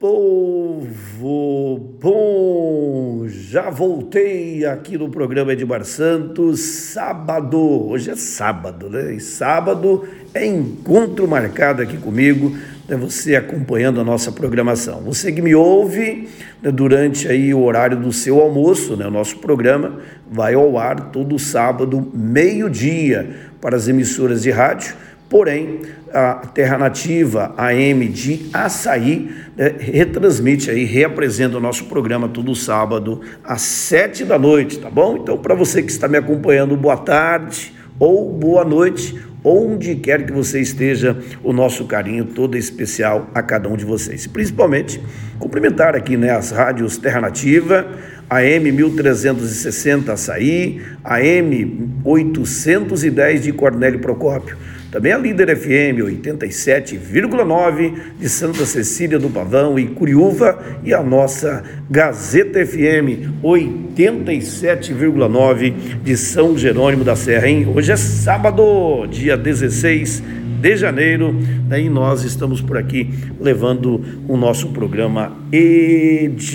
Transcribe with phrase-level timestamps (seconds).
[0.00, 9.12] Povo bom, já voltei aqui no programa Edmar Santos, sábado, hoje é sábado, né?
[9.12, 12.56] E sábado é encontro marcado aqui comigo,
[12.88, 12.96] né?
[12.96, 15.02] você acompanhando a nossa programação.
[15.02, 16.30] Você que me ouve
[16.62, 19.06] né, durante aí o horário do seu almoço, né?
[19.06, 20.00] O nosso programa
[20.32, 24.96] vai ao ar todo sábado, meio-dia, para as emissoras de rádio
[25.30, 32.52] Porém, a Terra Nativa AM de Açaí né, retransmite aí, reapresenta o nosso programa todo
[32.52, 35.18] sábado às sete da noite, tá bom?
[35.18, 40.32] Então, para você que está me acompanhando, boa tarde ou boa noite, onde quer que
[40.32, 44.26] você esteja, o nosso carinho todo especial a cada um de vocês.
[44.26, 45.00] Principalmente,
[45.38, 47.86] cumprimentar aqui né, as rádios Terra Nativa,
[48.28, 54.56] AM 1360 Açaí, AM 810 de Cornélio Procópio
[54.90, 61.62] também a Líder FM 87,9 de Santa Cecília do Pavão e Curiúva e a nossa
[61.88, 67.48] Gazeta FM 87,9 de São Jerônimo da Serra.
[67.48, 67.72] Hein?
[67.72, 70.24] Hoje é sábado, dia 16
[70.60, 71.32] de janeiro,
[71.68, 71.80] né?
[71.80, 76.50] e nós estamos por aqui levando o nosso programa Edmar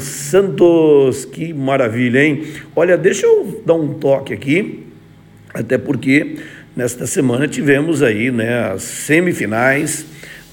[0.00, 1.26] Santos.
[1.26, 2.44] Que maravilha, hein?
[2.74, 4.86] Olha, deixa eu dar um toque aqui,
[5.52, 6.38] até porque
[6.76, 10.06] Nesta semana tivemos aí né, as semifinais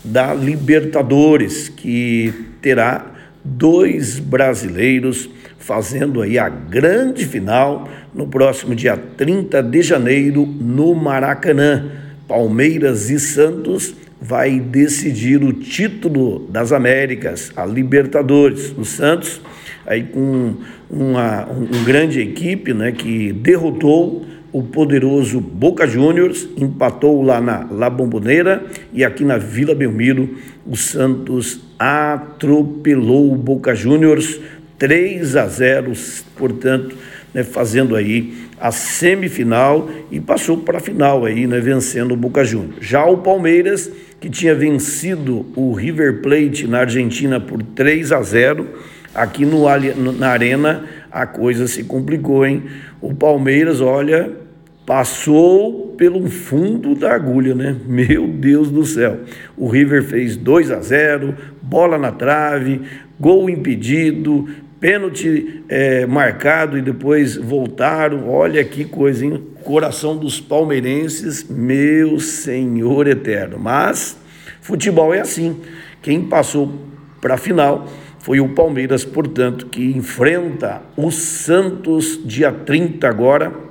[0.04, 3.06] da Libertadores, que terá
[3.44, 5.30] dois brasileiros
[5.60, 11.92] fazendo aí a grande final no próximo dia 30 de janeiro no Maracanã.
[12.28, 18.74] Palmeiras e Santos vai decidir o título das Américas, a Libertadores.
[18.76, 19.40] O Santos
[19.86, 20.56] aí com
[20.90, 24.26] uma um grande equipe, né, que derrotou
[24.58, 30.76] o poderoso Boca Juniors empatou lá na La Bombonera e aqui na Vila Belmiro o
[30.76, 34.40] Santos atropelou o Boca Juniors
[34.80, 35.94] 3 a 0,
[36.36, 36.96] portanto,
[37.32, 42.44] né, fazendo aí a semifinal e passou para a final aí, né, vencendo o Boca
[42.44, 42.78] Juniors.
[42.82, 48.68] Já o Palmeiras, que tinha vencido o River Plate na Argentina por 3 a 0,
[49.14, 49.66] aqui no,
[50.14, 52.64] na Arena a coisa se complicou, hein?
[53.00, 54.47] O Palmeiras, olha,
[54.88, 57.76] passou pelo fundo da agulha, né?
[57.86, 59.20] Meu Deus do céu.
[59.58, 62.84] O River fez 2 a 0, bola na trave,
[63.20, 64.48] gol impedido,
[64.80, 68.30] pênalti é, marcado e depois voltaram.
[68.30, 69.44] Olha que coisa, hein?
[69.62, 73.60] Coração dos palmeirenses, meu Senhor eterno.
[73.60, 74.18] Mas
[74.62, 75.58] futebol é assim.
[76.02, 76.74] Quem passou
[77.20, 77.90] para a final
[78.20, 83.68] foi o Palmeiras, portanto, que enfrenta o Santos dia 30 agora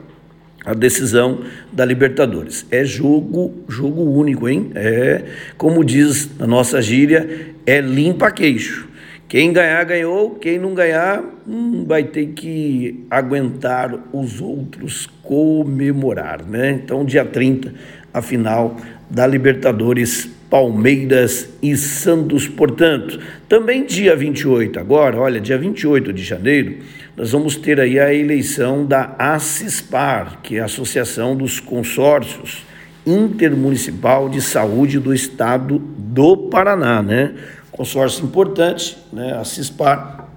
[0.67, 2.67] a decisão da Libertadores.
[2.71, 4.73] É jogo, jogo único, hein?
[4.75, 5.23] É,
[5.57, 8.89] como diz a nossa gíria, é limpa queixo.
[9.29, 10.31] Quem ganhar, ganhou.
[10.37, 16.71] Quem não ganhar, hum, vai ter que aguentar os outros comemorar, né?
[16.73, 17.73] Então, dia 30,
[18.13, 18.77] a final
[19.09, 23.19] da Libertadores Palmeiras e Santos, portanto.
[23.49, 26.77] Também dia 28, agora, olha, dia 28 de janeiro,
[27.17, 32.67] nós vamos ter aí a eleição da ACISPAR, que é a Associação dos Consórcios
[33.07, 37.35] Intermunicipal de Saúde do Estado do Paraná, né?
[37.73, 39.33] Consórcio importante, né?
[39.33, 40.29] A CISPAR,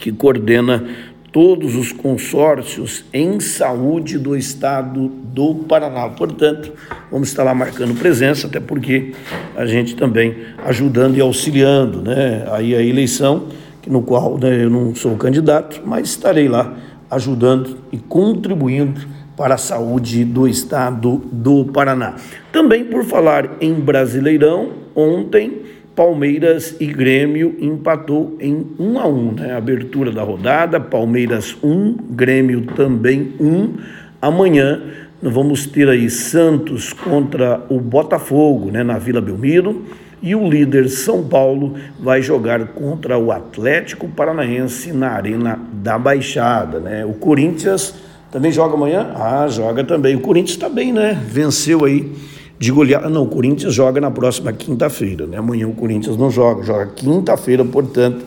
[0.00, 0.84] que coordena
[1.30, 6.08] todos os consórcios em saúde do estado do Paraná.
[6.08, 6.72] Portanto,
[7.08, 9.12] vamos estar lá marcando presença, até porque
[9.56, 10.34] a gente também
[10.64, 12.44] ajudando e auxiliando, né?
[12.50, 13.46] Aí a eleição
[13.86, 16.76] no qual né, eu não sou candidato, mas estarei lá
[17.10, 19.00] ajudando e contribuindo
[19.36, 22.16] para a saúde do estado do Paraná.
[22.52, 25.62] Também por falar em Brasileirão, ontem
[25.96, 29.54] Palmeiras e Grêmio empatou em 1 a 1, né?
[29.54, 33.74] Abertura da rodada, Palmeiras 1, Grêmio também 1.
[34.22, 34.80] Amanhã
[35.22, 39.84] vamos ter aí Santos contra o Botafogo, né, na Vila Belmiro.
[40.22, 46.78] E o líder São Paulo vai jogar contra o Atlético Paranaense na Arena da Baixada.
[46.78, 47.04] Né?
[47.06, 47.94] O Corinthians
[48.30, 49.12] também joga amanhã?
[49.16, 50.14] Ah, joga também.
[50.16, 51.18] O Corinthians está bem, né?
[51.26, 52.12] Venceu aí
[52.58, 53.08] de goleada.
[53.08, 55.26] Não, o Corinthians joga na próxima quinta-feira.
[55.26, 55.38] Né?
[55.38, 58.24] Amanhã o Corinthians não joga, joga quinta-feira, portanto.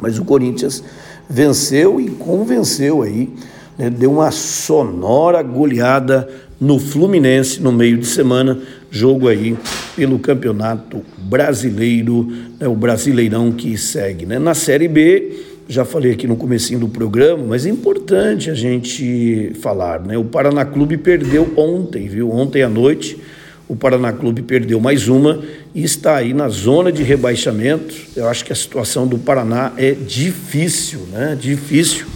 [0.00, 0.82] Mas o Corinthians
[1.28, 3.32] venceu e convenceu aí,
[3.78, 3.90] né?
[3.90, 6.28] deu uma sonora goleada
[6.60, 8.58] no Fluminense no meio de semana,
[8.90, 9.56] jogo aí
[9.96, 12.30] pelo Campeonato Brasileiro,
[12.60, 14.24] né, o Brasileirão que segue.
[14.24, 14.38] Né?
[14.38, 19.52] Na Série B, já falei aqui no comecinho do programa, mas é importante a gente
[19.60, 20.18] falar, né?
[20.18, 22.30] O Paraná Clube perdeu ontem, viu?
[22.30, 23.18] Ontem à noite,
[23.68, 25.40] o Paraná Clube perdeu mais uma
[25.74, 27.94] e está aí na zona de rebaixamento.
[28.14, 31.36] Eu acho que a situação do Paraná é difícil, né?
[31.40, 32.06] Difícil.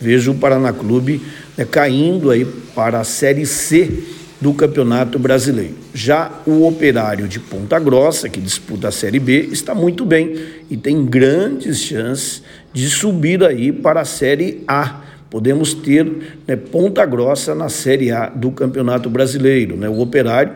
[0.00, 1.20] Vejo o Paraná Clube
[1.56, 2.44] né, caindo aí
[2.74, 4.02] para a Série C
[4.40, 5.74] do Campeonato Brasileiro.
[5.92, 10.34] Já o Operário de Ponta Grossa, que disputa a Série B, está muito bem
[10.70, 12.42] e tem grandes chances
[12.72, 15.02] de subir aí para a Série A.
[15.28, 16.06] Podemos ter
[16.46, 19.76] né, Ponta Grossa na Série A do Campeonato Brasileiro.
[19.76, 19.88] Né?
[19.88, 20.54] O Operário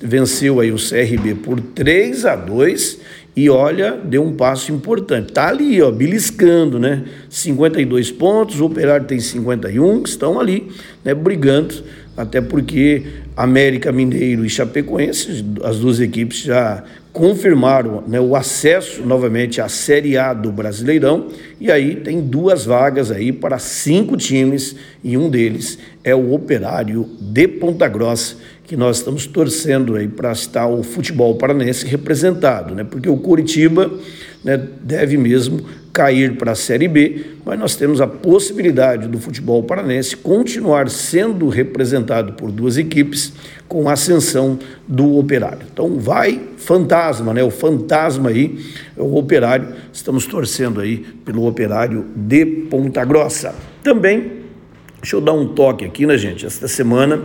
[0.00, 2.98] venceu aí o CRB por 3 a 2
[3.38, 5.32] e olha, deu um passo importante.
[5.32, 7.04] Tá ali, ó, beliscando, né?
[7.30, 10.72] 52 pontos, o Operário tem 51, estão ali,
[11.04, 11.84] né, brigando
[12.16, 13.04] até porque
[13.36, 16.82] América Mineiro e Chapecoense, as duas equipes já
[17.12, 21.28] confirmaram né, o acesso novamente à Série A do Brasileirão,
[21.60, 24.74] e aí tem duas vagas aí para cinco times,
[25.04, 28.34] e um deles é o Operário de Ponta Grossa,
[28.68, 32.84] que nós estamos torcendo aí para estar o futebol paranense representado, né?
[32.84, 33.90] Porque o Curitiba
[34.44, 39.62] né, deve mesmo cair para a Série B, mas nós temos a possibilidade do futebol
[39.62, 43.32] paranense continuar sendo representado por duas equipes
[43.66, 45.60] com a ascensão do operário.
[45.72, 47.42] Então vai fantasma, né?
[47.42, 48.58] O fantasma aí
[48.94, 49.68] é o operário.
[49.90, 53.54] Estamos torcendo aí pelo operário de Ponta Grossa.
[53.82, 54.30] Também,
[55.00, 56.44] deixa eu dar um toque aqui, né, gente?
[56.44, 57.24] Esta semana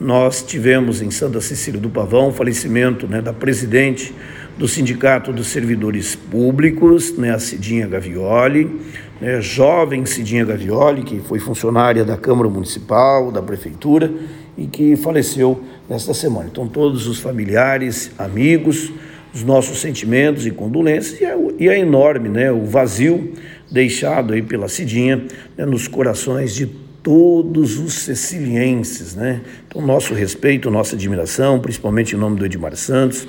[0.00, 4.12] nós tivemos em Santa Cecília do Pavão o falecimento né, da presidente
[4.58, 8.80] do Sindicato dos Servidores Públicos, né, a Cidinha Gavioli,
[9.20, 14.12] né, jovem Cidinha Gavioli, que foi funcionária da Câmara Municipal, da Prefeitura
[14.56, 16.48] e que faleceu nesta semana.
[16.50, 18.92] Então, todos os familiares, amigos,
[19.34, 23.32] os nossos sentimentos e condolências e é, e é enorme né, o vazio
[23.70, 25.24] deixado aí pela Cidinha
[25.56, 29.14] né, nos corações de todos os cecilienses.
[29.14, 29.42] Né?
[29.68, 33.28] Então, nosso respeito, nossa admiração, principalmente em nome do Edmar Santos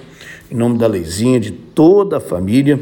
[0.49, 2.79] em nome da Leizinha, de toda a família,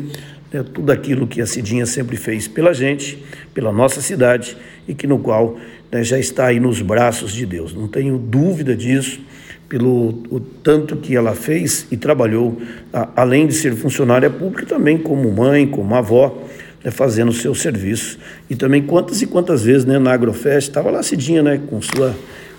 [0.52, 3.24] né, tudo aquilo que a Cidinha sempre fez pela gente,
[3.54, 4.58] pela nossa cidade
[4.88, 5.58] e que no qual
[5.92, 7.74] né, já está aí nos braços de Deus.
[7.74, 9.22] Não tenho dúvida disso,
[9.70, 12.62] pelo o tanto que ela fez e trabalhou,
[12.92, 16.44] a, além de ser funcionária pública, também como mãe, como avó,
[16.84, 18.20] né, fazendo o seu serviço.
[18.50, 22.16] E também quantas e quantas vezes né, na Agrofest estava lá Cidinha, né, com sua,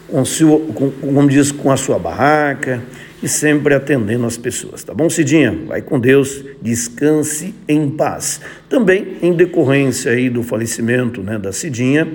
[0.09, 2.83] com, sua, com, como diz, com a sua barraca,
[3.23, 5.59] e sempre atendendo as pessoas, tá bom, Cidinha?
[5.67, 8.39] Vai com Deus, descanse em paz.
[8.69, 12.07] Também, em decorrência aí do falecimento né, da Cidinha,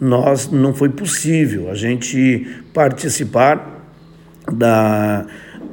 [0.00, 3.88] nós não foi possível a gente participar
[4.52, 5.24] da,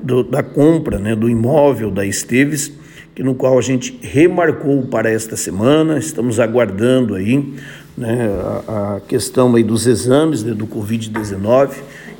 [0.03, 2.71] do, da compra né, do imóvel da Esteves,
[3.21, 7.53] no qual a gente remarcou para esta semana, estamos aguardando aí
[7.95, 8.27] né,
[8.67, 11.71] a, a questão aí dos exames né, do Covid-19,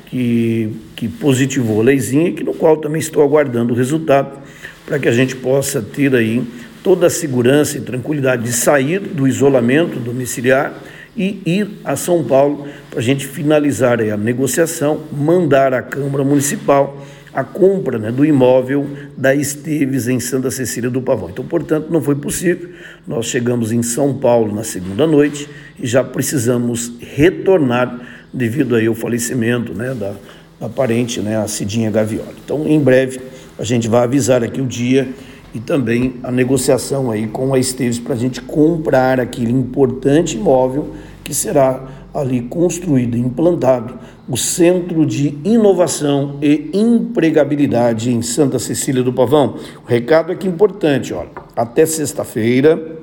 [0.06, 4.38] que, que positivou a leizinha, que no qual também estou aguardando o resultado,
[4.86, 6.44] para que a gente possa ter aí
[6.82, 10.74] toda a segurança e tranquilidade de sair do isolamento domiciliar
[11.16, 17.04] e ir a São Paulo para a gente finalizar a negociação, mandar à Câmara Municipal
[17.34, 18.86] a compra né, do imóvel
[19.16, 21.30] da Esteves em Santa Cecília do Pavão.
[21.30, 22.70] Então, portanto, não foi possível.
[23.06, 25.48] Nós chegamos em São Paulo na segunda noite
[25.78, 28.00] e já precisamos retornar
[28.32, 30.14] devido aí ao falecimento né, da,
[30.60, 32.36] da parente, né, a Cidinha Gavioli.
[32.44, 33.20] Então, em breve,
[33.58, 35.08] a gente vai avisar aqui o dia
[35.52, 40.94] e também a negociação aí com a Esteves para a gente comprar aquele importante imóvel
[41.22, 49.02] que será ali construído e implantado o Centro de Inovação e Empregabilidade em Santa Cecília
[49.02, 49.56] do Pavão.
[49.84, 53.00] O recado aqui é importante, olha, até sexta-feira,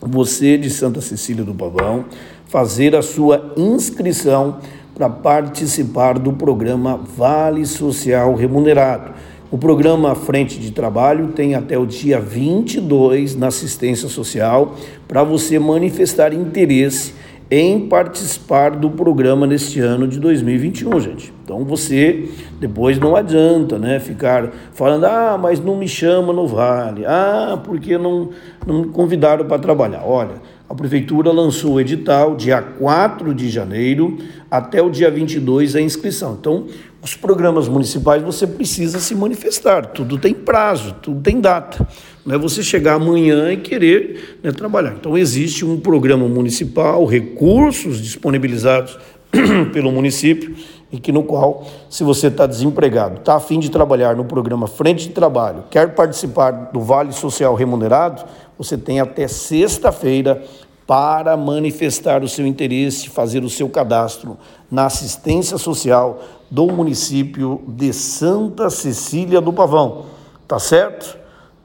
[0.00, 2.04] você de Santa Cecília do Pavão
[2.46, 4.58] fazer a sua inscrição
[4.94, 9.12] para participar do programa Vale Social Remunerado.
[9.50, 14.74] O programa Frente de Trabalho tem até o dia 22 na assistência social
[15.06, 17.14] para você manifestar interesse
[17.50, 21.32] em participar do programa neste ano de 2021, gente.
[21.42, 22.28] Então você
[22.60, 27.06] depois não adianta, né, ficar falando: "Ah, mas não me chama no Vale.
[27.06, 28.30] Ah, porque não
[28.66, 30.02] não me convidaram para trabalhar".
[30.04, 30.34] Olha,
[30.68, 34.18] a prefeitura lançou o edital dia 4 de janeiro
[34.50, 36.36] até o dia 22 a inscrição.
[36.38, 36.66] Então,
[37.00, 41.86] os programas municipais você precisa se manifestar, tudo tem prazo, tudo tem data.
[42.28, 44.92] Não é você chegar amanhã e querer né, trabalhar.
[44.92, 48.98] Então, existe um programa municipal, recursos disponibilizados
[49.72, 50.54] pelo município,
[50.92, 54.66] e que no qual, se você está desempregado, está a fim de trabalhar no programa
[54.66, 58.22] Frente de Trabalho, quer participar do Vale Social Remunerado,
[58.58, 60.44] você tem até sexta-feira
[60.86, 64.36] para manifestar o seu interesse, fazer o seu cadastro
[64.70, 70.04] na assistência social do município de Santa Cecília do Pavão.
[70.46, 71.17] Tá certo?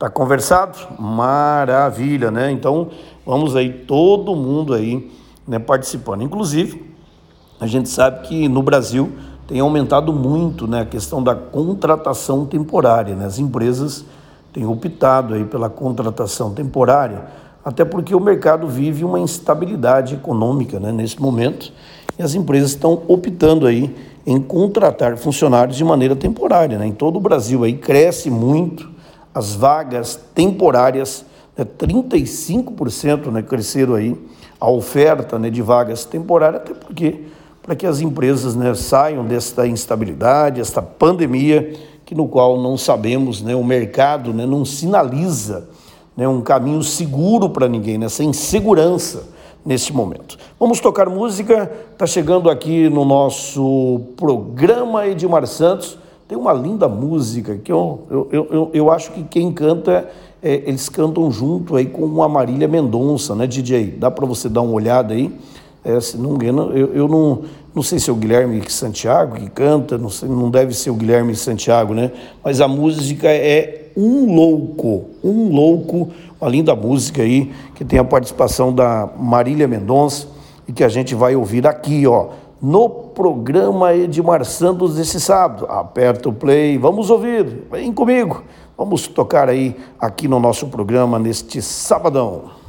[0.04, 0.78] Tá conversado?
[1.00, 2.52] Maravilha, né?
[2.52, 2.90] Então,
[3.26, 5.10] vamos aí todo mundo aí,
[5.48, 6.24] né, participando.
[6.24, 6.94] Inclusive,
[7.58, 9.14] a gente sabe que no Brasil
[9.48, 13.26] tem aumentado muito, né, a questão da contratação temporária, né?
[13.26, 14.04] As empresas
[14.52, 17.24] têm optado aí pela contratação temporária,
[17.64, 21.72] até porque o mercado vive uma instabilidade econômica, né, nesse momento,
[22.20, 23.96] e as empresas estão optando aí
[24.28, 26.78] em contratar funcionários de maneira temporária.
[26.78, 26.88] Né?
[26.88, 28.92] Em todo o Brasil aí cresce muito
[29.34, 31.26] as vagas temporárias,
[31.58, 31.66] né?
[31.66, 34.16] 35% né, cresceram aí
[34.60, 37.22] a oferta né, de vagas temporárias, até porque
[37.62, 41.74] para que as empresas né, saiam desta instabilidade, esta pandemia,
[42.06, 45.70] que no qual não sabemos, né, o mercado né, não sinaliza
[46.16, 49.32] né, um caminho seguro para ninguém, nessa né, insegurança
[49.66, 50.38] neste momento.
[50.60, 55.98] Vamos tocar música, está chegando aqui no nosso programa Edmar Santos.
[56.34, 60.10] Tem uma linda música que eu, eu, eu, eu acho que quem canta,
[60.42, 63.98] é, eles cantam junto aí com a Marília Mendonça, né, DJ?
[64.00, 65.32] Dá para você dar uma olhada aí.
[65.86, 67.44] É, se não engano, eu, eu não,
[67.76, 70.96] não sei se é o Guilherme Santiago que canta, não, sei, não deve ser o
[70.96, 72.12] Guilherme Santiago, né?
[72.44, 76.10] Mas a música é Um Louco, Um Louco,
[76.42, 80.26] uma linda música aí, que tem a participação da Marília Mendonça
[80.68, 82.30] e que a gente vai ouvir aqui, ó,
[82.64, 85.66] no programa Edmar Santos desse sábado.
[85.68, 88.42] Aperta o play, vamos ouvir, vem comigo.
[88.78, 92.63] Vamos tocar aí aqui no nosso programa neste sabadão.